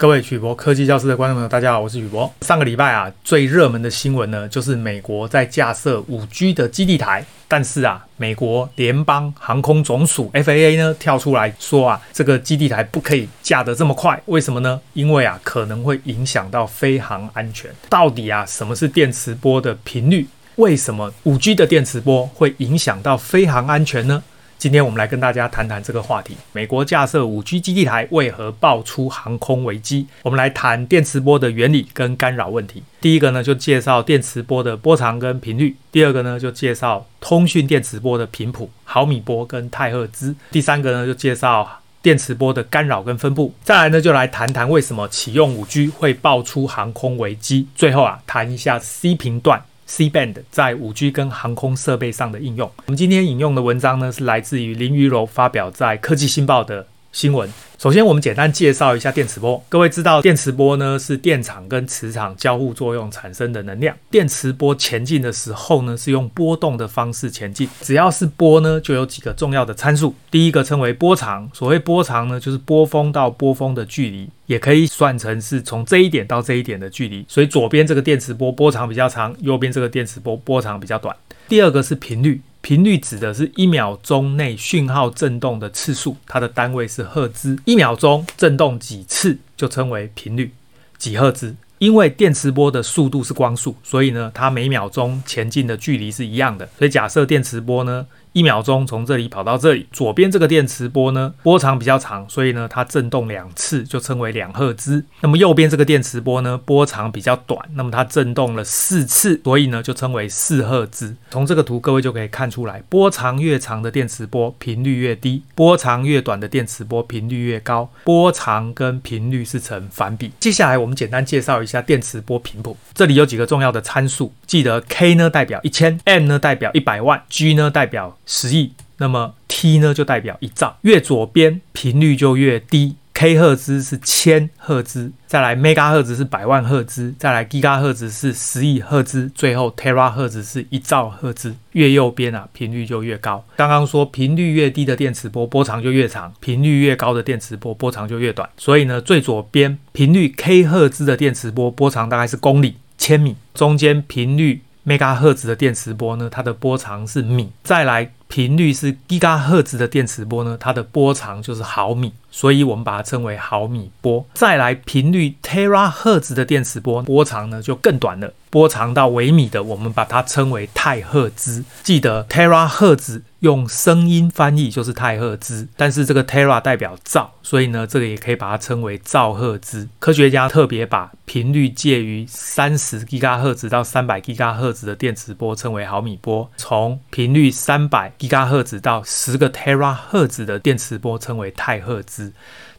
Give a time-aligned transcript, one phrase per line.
[0.00, 2.32] 各位曲博科技教室的观众朋友，大家好，我是曲博。
[2.40, 14.80] 上个礼拜啊，最热门的新闻呢，就是美国在架设 5G 的基地台，但是啊，美国联邦航空总署 FAA 呢跳出来说啊，这个基地台不可以架得这么快，为什么呢？
[14.94, 17.70] 因为啊，可能会影响到飞航安全。
[17.90, 20.26] 到底啊，什么是电磁波的频率？
[20.56, 24.22] 为什么 5G 的电磁波会影响到飞航安全呢？
[24.60, 26.36] 今天我们来跟大家谈谈这个话题。
[26.52, 30.06] 美国架设 5G 基地台为何爆出航空危机？
[30.20, 32.82] 我们来谈电磁波的原理跟干扰问题。
[33.00, 43.54] 第一个呢，就介绍电磁波的波长跟频率；第二个呢，就介绍通讯电磁波的频谱，毫米波跟太赫兹；第三个呢，就介绍电磁波的干扰跟分布。
[43.64, 47.66] 再来呢，就来谈谈为什么启用 5G 会爆出航空危机。
[47.74, 49.62] 最后啊，谈一下 C 频段。
[49.90, 52.70] C-band 在 5G 跟航空设备上的应用。
[52.86, 57.50] 我们今天引用的文章呢，是来自于林于柔发表在《科技新报》的新闻。
[57.80, 59.64] 首先，我们简单介绍一下电磁波。
[59.70, 63.96] 各位知道，电磁波呢是电场跟磁场交互作用产生的能量。
[64.10, 67.66] 电磁波前进的时候呢，是用波动的方式前进。
[67.80, 70.14] 只要是波呢，就有几个重要的参数。
[70.30, 77.24] 第一个称为波长，所谓波长呢，就是波峰到波峰的距离，也可以算成是从这一点到这一点的距离。
[77.26, 81.16] 所以左边这个电磁波波长比较长，右边这个电磁波波长比较短。
[81.48, 82.42] 第二个是频率。
[82.60, 87.58] 频率指的是一秒钟内讯号振动的次数，它的单位是赫兹。
[87.64, 90.52] 一秒钟振动几次就称为频率，
[90.98, 91.54] 几赫兹。
[91.78, 96.68] 因为电磁波的速度是光速，所以呢，它每秒钟前进的距离是一样的。
[96.78, 105.04] 所以假设电磁波呢，一秒钟从这里跑到这里，左边这个电磁波呢，波长比较长，所以呢，它震动两次就称为两赫兹。
[105.20, 111.14] 那么右边这个电磁波呢，波长比较短，那么它震动了四次，所以呢，就称为四赫兹。
[111.30, 117.90] 从这个图各位就可以看出来，波长越长的电磁波频率越低，波长越短的电磁波频率越高。
[118.04, 120.30] 波长跟频率是成反比。
[120.38, 132.94] 接下来我们简单介绍一下电磁波频谱，这里有几个重要的参数，记得 K 呢代表一千，M 呢代表一百万，G 呢代表十亿，那么 T 呢就代表一兆，越左边频率就越低。
[133.12, 141.54] K 赫兹是千赫兹，再来 Mega 赫兹是百万赫兹，再来 Giga 赫兹是十亿赫兹，最后 Tera 赫兹是一兆赫兹。
[141.72, 143.44] 越右边啊，频率就越高。
[143.56, 148.48] 刚刚说频率越低的电磁波波长就越长，频率越高的电磁波波长就越短。
[148.56, 158.12] 所以呢，最左边频率 K 赫兹的电磁波波长大概是公里、千米，中间频率 Mega 赫兹的电磁波呢，它的波长是米，再来。
[158.30, 164.24] 频率是 Giga 赫兹的电磁波呢，它的波长就是毫米，所以我们把它称为毫米波。
[164.34, 171.64] 再来频率 Tera 赫兹的电磁波，波长呢就更短了，波长到微米的，我们把它称为太赫兹。
[171.82, 173.22] 记得 Tera 赫兹。
[173.40, 179.88] 用声音翻译就是太赫兹，但是这个 tera 代表兆，所以呢，这个也可以把它称为兆赫兹。
[179.98, 192.19] 科学家特别把频率介于三十吉嘎赫兹到三百吉嘎赫兹的电磁波称为毫米波，从频率三百吉嘎赫兹到十个 tera 赫兹的电磁波称为太赫兹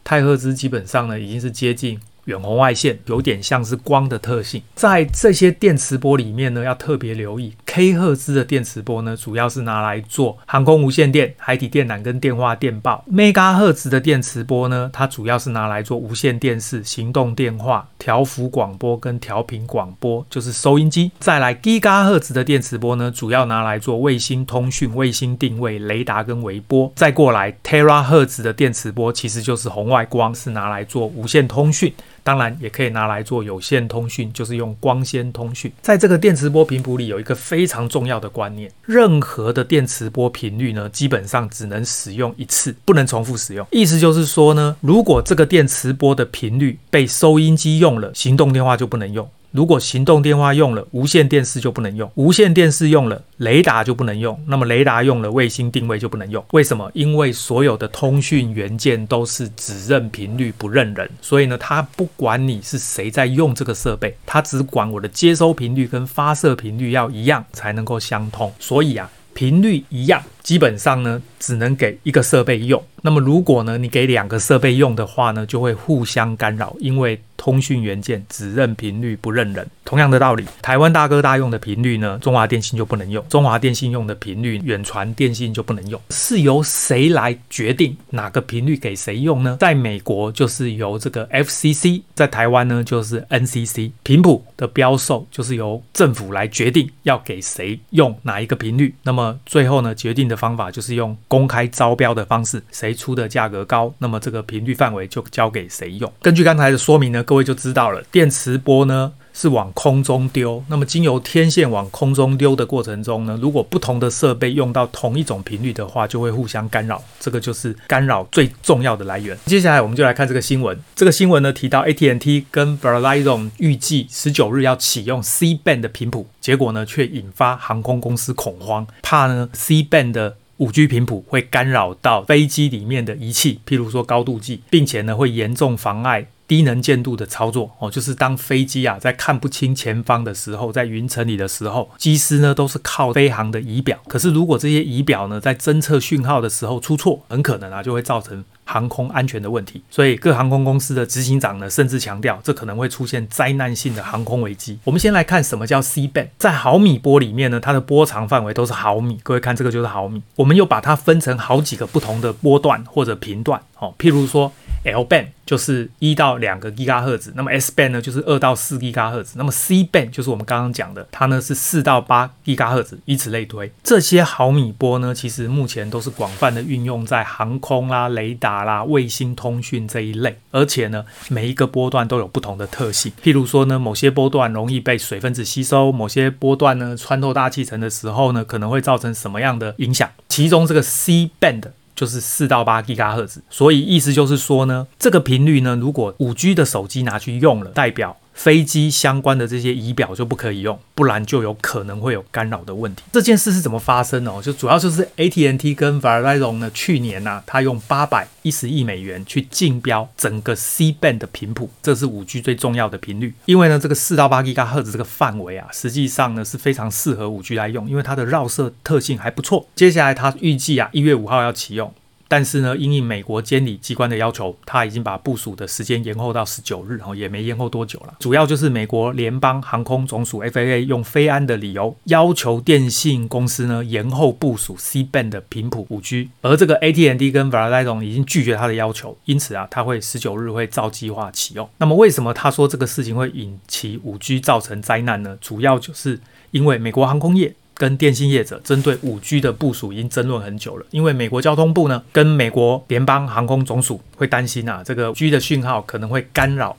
[0.04, 2.00] 太赫兹基本上呢，已经是接近。
[2.26, 21.10] 远红外线有点像是光的特性，在这些电磁波里面呢，要特别留意 K 赫兹的电磁波呢，主要是拿来做航空无线电、海底电缆跟电话电报；Mega 赫兹的电磁波呢，它主要是拿来做无线电视、行动电话、调幅广播跟调频广播，就是收音机。
[21.18, 26.92] 再来 Giga 赫兹的电磁波呢，主要拿来做卫星通讯、卫星定位、雷达跟微波。
[26.94, 31.90] 再过来 Tera 赫兹的电磁波，其实就是红外光，是拿来做无线通讯。
[32.24, 35.72] 当然也可以拿来做有线通讯，就是用光纤通讯。
[35.80, 43.66] 在这个电磁波频谱里，有一个非常重要的观念：任何的电磁波频率呢，基本上只能使用一次，不能重复使用。
[43.70, 49.28] 意思就是说呢，如果这个电磁波的频率被收音机用了，行动电话就不能用。
[49.52, 54.38] 如果行动电话用了，无线电视就不能用；无线电视用了，雷达就不能用。
[54.46, 56.42] 那么雷达用了，卫星定位就不能用。
[56.52, 56.90] 为什么？
[56.94, 68.50] 因为所有的通讯元件都是只认频率不认人，所以呢，它不管你是谁在用这个设备，它只管我的接收频率跟发射频率要一样才能够相通。
[68.58, 72.82] 所以啊，频率一样，基本上呢，只能给一个设备用。
[73.02, 79.68] 那么如果呢，你给两个设备用的话呢，就会互相干扰，因为通讯元件只认频率不认人。
[79.84, 86.00] 同样的道理，台湾大哥大用的频率呢，中华电信就不能用；中华电信用的频率，远传电信就不能用。
[86.10, 89.56] 是由谁来决定哪个频率给谁用呢？
[89.60, 93.90] 在美国就是由这个 FCC，在台湾呢就是 NCC。
[94.04, 98.94] 频谱的标售就是由政府来决定要给谁用哪一个频率。
[99.02, 106.10] 那么最后呢，决定的方法就是用公开招标的方式，谁出的价格高，那么这个频率范围就交给谁用。
[106.22, 109.12] 根据刚才的说明呢，各位就知道了，电磁波呢。
[109.32, 119.36] 是往空中丢，那么经由天线往空中丢的过程中呢，如果不同的设备用到同一种频率的话，就会互相干扰，这个就是干扰最重要的来源。
[119.46, 136.26] 接下来我们就来看这个新闻，这个新闻呢提到 AT&T 跟 Verizon 预计十九日要启用 C band 的频谱，结果呢却引发航空公司恐慌，怕呢 C band 的五 G 频谱会干扰到飞机里面的仪器，譬如说高度计，并且呢会严重妨碍。
[136.48, 143.98] 低能见度的操作哦，就是当飞机啊在看不清前方的时候，在云层里的时候，机师呢都是靠飞航的仪表。
[144.08, 149.82] 可是如果这些仪表呢在侦测讯号的时候出错，很可能啊就会造成航空安全的问题。
[149.90, 154.78] 所以各航空公司的执行长呢甚至强调，这可能会出现灾难性的航空危机。
[154.84, 159.18] 我们先来看什么叫 C band，在毫米波里面呢，它的波长范围都是毫米。
[159.22, 160.22] 各位看这个就是毫米。
[160.36, 164.52] 我们又把它分成好几个不同的波段或者频段哦，譬如说。
[164.84, 173.70] L band 就是一到两个 GHz，那么 S band 呢就是二到四 GHz，那么 C band 就是我们刚刚讲的，它呢是四到八 GHz，以此类推。
[173.82, 183.12] 这些毫米波呢，其实目前都是广泛的运用在航空啦、雷达啦、卫星通讯这一类，而且呢，每一个波段都有不同的特性。
[183.22, 190.10] 譬如说呢，某些波段容易被水分子吸收，某些波段呢穿透大气层的时候呢，可能会造成什么样的影响？
[190.28, 191.62] 其中这个 C band。
[191.94, 198.16] 就是四到八 GHz，所以意思就是说呢，这个频率呢，如果五 G 的手机拿去用了，代表。
[198.34, 203.02] 飞机相关的这些仪表就不可以用，不然就有可能会有干扰的问题。
[203.12, 204.42] 这件事是怎么发生的？
[204.42, 213.34] 就主要就是 AT&T 跟 Verizon 呢，去年呐、啊，他用八百一十亿美元去竞标整个 C band 的频谱，这是五 G 最重要的频率。
[213.44, 219.68] 因为呢，这个四到八 GHz 这个范围啊，实际上呢是非常适合五 G 来用，因为它的绕射特性还不错。
[219.74, 221.92] 接下来它预计啊，一月五号要启用。
[222.32, 228.14] 但是呢，因应美国监理机关的要求，他已经把部署的时间延后到十九日，哦，也没延后多久了。
[228.20, 241.68] 主要就是美国联邦航空总署 FAA 用非安的理由，要求电信公司呢延后部署 C band 的频谱五 G，而这个 AT&T 跟 Verizon 已经拒绝他的要求，因此啊，他会十九日会照计划启用。
[241.76, 245.36] 那么为什么他说这个事情会引起五 G 造成灾难呢？
[245.38, 246.18] 主要就是
[246.52, 247.54] 因为美国航空业。
[247.74, 256.76] 跟电信业者针对五 G 的部署已经争论很久了，因为美国交通部呢跟美国联邦航空总署会担心啊，这个五 G 的讯号可能会干扰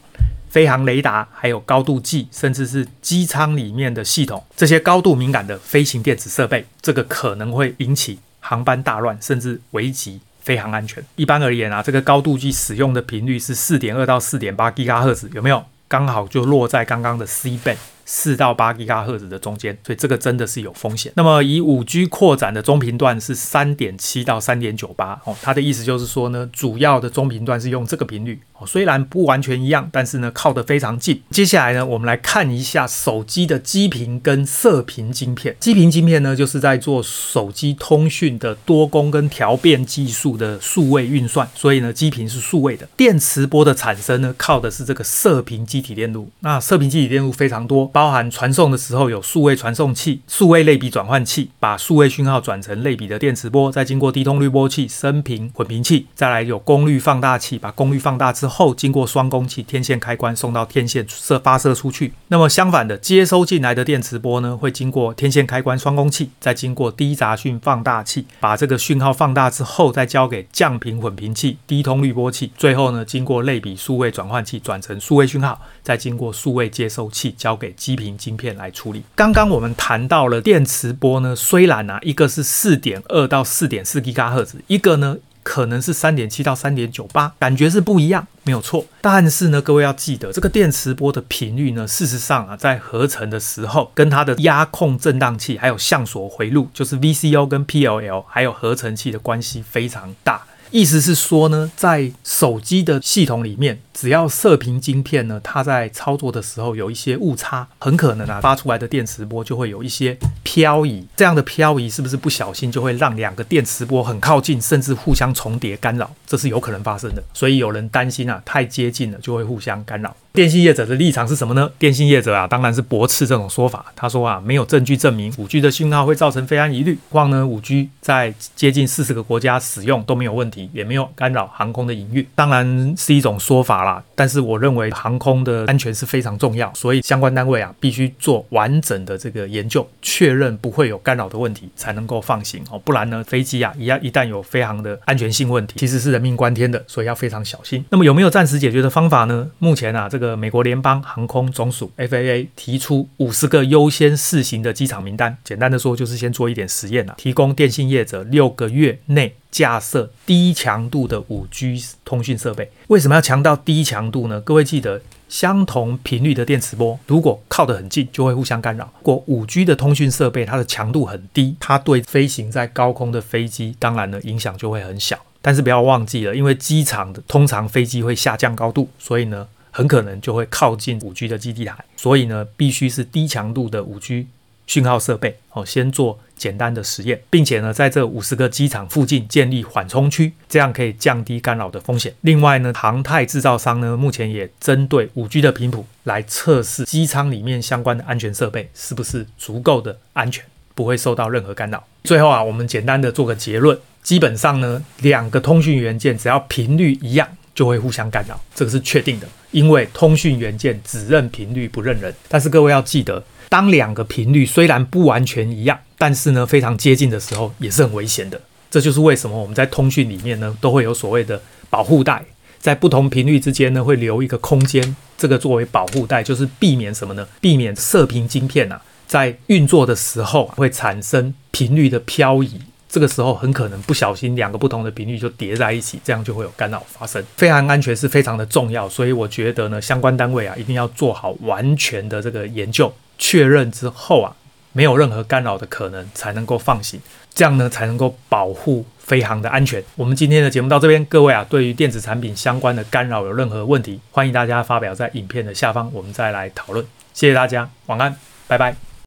[0.49, 11.03] 飞航雷达，还有高度计，甚至是机舱里面的系统这些高度敏感的飞行电子设备，这个可能会引起航班大乱，甚至危及飞航安全。
[11.15, 15.65] 一般而言啊，这个高度计使用的频率是四点二到四点八 GHz，有没有？
[15.87, 17.77] 刚好就落在刚刚的 C band。
[18.05, 21.11] 四到八吉赫兹的中间，所以这个真的是有风险。
[21.15, 31.21] 那么以五 G 扩展的中频段是三点七到三点九八哦，它的意思就是说呢，主要的中频段是用这个频率哦，虽然不完全一样，但是呢靠得非常近。
[31.29, 35.55] 接下来呢，我们来看一下手机的基频跟射频晶片。
[35.59, 42.87] 基频晶片呢，就是在做手机通讯的多工跟调变技术的数位运算，所以呢，基频是数位的。
[42.97, 46.29] 电磁波的产生呢，靠的是这个射频积体电路。
[46.41, 47.89] 那射频积体电路非常多。
[47.93, 62.13] 包含传送的时候有数位传送器、数位类比转换器，把数位讯号转成类比的电磁波，再经过低通滤波器、升频混频器，再来有功率放大器，把功率放大之后，经过双工器、天线开关送到天线射发射出去。
[62.29, 79.03] 那么相反的，接收进来的电磁波呢，会经过天线开关、双工器，再经过低杂讯放大器，把这个讯号放大之后，再交给降频混频器、低通滤波器，最后呢，经过类比数位转换器转成数位讯号，再经过数位接收器交给基频晶片来处理。
[79.13, 88.85] 刚刚我们谈到了电磁波呢，虽然啊，一个是四点二到四点四吉赫兹，一个呢可能是三点七到三点九八，感觉是不一样，没有错。
[89.01, 100.41] 但是呢，各位要记得，这个电磁波的频率呢，事实上啊，在合成的时候，跟它的压控振荡器，还有相锁回路，就是 VCO 跟 PLL，还有合成器的关系非常大。
[100.73, 111.05] 意思是说呢，在手机的系统里面，只要射频晶片呢，它在操作的时候有一些误差，很可能啊发出来的电磁波就会有一些漂移。
[111.15, 116.09] 这样的漂移是不是不小心就会让两个电磁波很靠近，甚至互相重叠干扰？
[116.25, 117.23] 这是有可能发生的。
[117.35, 120.17] 所以有人担心啊，太接近了就会互相干扰。
[120.33, 121.69] 电信业者的立场是什么呢？
[121.77, 123.85] 电信业者啊，当然是驳斥这种说法。
[123.95, 126.97] 他说啊，没有证据证明 5G 的讯号会造成飞安疑虑。
[127.09, 132.25] 况呢，5G 在接近四十个国家使用都没有问题，也没有干扰航空的营运。
[132.33, 142.79] 当然是一种说法啦，但是我认为航空的安全是非常重要，所以相关单位啊，必须做完整的这个研究，确认不会有干扰的问题，才能够放行哦。
[142.83, 147.85] 不然呢，飞机啊一样一旦有飞航的安全性问题，其实是人命关天的，所以要非常小心。
[147.91, 149.47] 那么有没有暂时解决的方法呢？
[149.59, 162.71] 目前啊，这个这个美国联邦航空总署 FAA 提出五十个优先试行的机场名单，简单的说就是先做一点实验啊，提供电信业者六个月内架设低强度的 5G 通讯设备。
[162.87, 164.41] 为什么要强调低强度呢？
[164.41, 168.91] 各位记得，相同频率的电磁波如果靠得很近，就会互相干扰。
[168.99, 175.19] 如果 5G 的通讯设备它的强度很低，它对飞行在高空的飞机，当然呢影响就会很小。
[175.41, 179.47] 但是不要忘记了，因为机场的通常飞机会下降高度，所以呢。
[179.75, 184.27] 很可能就会靠近 5G 的基地台，所以呢，必须是低强度的 5G
[184.67, 185.65] 讯号设备哦。
[185.65, 192.13] 先做简单的实验，并且呢，在这五十个机场附近建立缓冲区，这样可以降低干扰的风险。
[192.21, 200.43] 另外呢，航太制造商呢，目前也针对 5G 的频谱来测试机舱里面相关的安全设备是不是足够的安全，
[200.75, 201.83] 不会受到任何干扰。
[202.03, 209.27] 最后啊，我们简单的做个结论，基本上呢，两个通讯元件只要频率一样，就会互相干扰，这个是确定的。
[209.51, 213.23] 因为通讯元件只认频率不认人，但是各位要记得，
[213.53, 218.41] 当两个频率虽然不完全一样，但是呢非常接近的时候，也是很危险的。
[218.71, 222.25] 这就是为什么我们在通讯里面呢都会有所谓的保护带，
[222.57, 227.27] 在不同频率之间呢会留一个空间，这个作为保护带，就是避免什么呢？
[227.39, 232.59] 避免射频晶片啊在运作的时候会产生频率的漂移。
[232.89, 237.23] 这个时候很可能不小心两个不同的频率就叠在一起，这样就会有干扰发生。
[237.37, 242.91] 飞航安全是非常的重要，所以我觉得呢，相关单位啊一定要做好完全的这个研究，
[243.25, 244.35] 确认之后啊
[244.73, 246.99] 没有任何干扰的可能才能够放行，
[247.33, 249.81] 这样呢才能够保护飞航的安全。
[249.95, 256.85] 我们今天的节目到这边，各位啊对于电子产品相关的干扰有任何问题，欢迎大家发表在影片的下方，我们再来讨论。
[257.13, 258.13] 谢谢大家，晚安，
[258.45, 258.92] 拜拜。